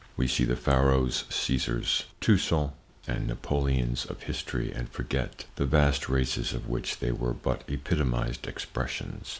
We 0.17 0.27
see 0.27 0.45
the 0.45 0.55
Pharaohs, 0.55 1.25
Caesars, 1.29 2.05
Toussaints 2.21 2.71
and 3.07 3.27
Napoleons 3.27 4.03
of 4.07 4.23
history 4.23 4.71
and 4.71 4.89
forget 4.89 5.45
the 5.57 5.65
vast 5.67 6.09
races 6.09 6.53
of 6.53 6.67
which 6.67 6.97
they 6.97 7.11
were 7.11 7.35
but 7.35 7.61
epitomized 7.69 8.47
expressions. 8.47 9.29